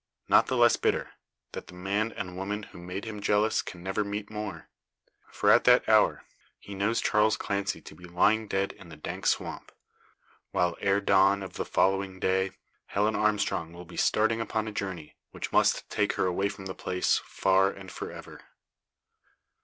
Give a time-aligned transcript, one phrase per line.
[0.27, 1.11] Not the less bitter,
[1.51, 4.67] that the man and woman who made him jealous can never meet more.
[5.29, 6.23] For, at that hour,
[6.57, 9.71] he knows Charles Clancy to be lying dead in the dank swamp;
[10.49, 12.49] while, ere dawn of the following day,
[12.87, 16.73] Helen Armstrong will be starting upon a journey which must take her away from the
[16.73, 18.41] place, far, and for ever.